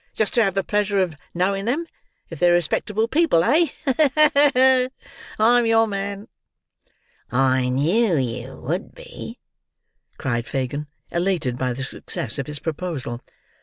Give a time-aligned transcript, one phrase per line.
[0.15, 1.85] "Just to have the pleasure of knowing them,
[2.31, 3.67] if they're respectable people, eh?
[3.85, 3.93] Ha!
[4.15, 4.49] ha!
[4.55, 4.87] ha!
[5.37, 6.27] I'm your man."
[7.31, 9.37] "I knew you would be,"
[10.17, 13.21] cried Fagin, elated by the success of his proposal.